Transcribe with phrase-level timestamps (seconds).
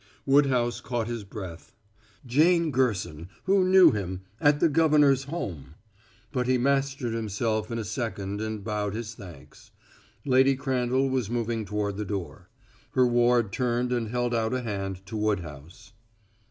[0.25, 1.75] Woodhouse caught his breath.
[2.25, 5.75] Jane Gerson, who knew him, at the governor's home!
[6.31, 9.69] But he mastered himself in a second and bowed his thanks.
[10.25, 12.49] Lady Crandall was moving toward the door.
[12.95, 15.93] Her ward turned and held out a hand to Woodhouse.